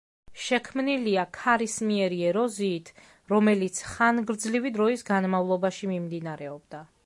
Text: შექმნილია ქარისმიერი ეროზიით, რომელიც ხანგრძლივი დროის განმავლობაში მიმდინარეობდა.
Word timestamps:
შექმნილია 0.43 1.25
ქარისმიერი 1.37 2.17
ეროზიით, 2.29 2.89
რომელიც 3.35 3.83
ხანგრძლივი 3.91 4.73
დროის 4.79 5.09
განმავლობაში 5.13 5.95
მიმდინარეობდა. 5.95 6.85